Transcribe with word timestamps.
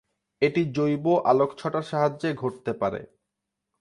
এটি 0.41 0.61
জৈব-আলোকছটার 0.71 1.83
সাহায্যে 1.83 2.29
ঘটতে 2.33 2.71
পারে। 2.73 3.01